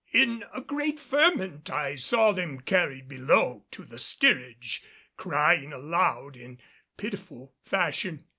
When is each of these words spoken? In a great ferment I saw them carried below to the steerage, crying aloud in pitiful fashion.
In 0.13 0.43
a 0.51 0.61
great 0.61 0.99
ferment 0.99 1.69
I 1.69 1.93
saw 1.95 2.31
them 2.31 2.61
carried 2.61 3.07
below 3.07 3.65
to 3.69 3.85
the 3.85 3.99
steerage, 3.99 4.81
crying 5.15 5.71
aloud 5.71 6.35
in 6.35 6.57
pitiful 6.97 7.53
fashion. 7.63 8.25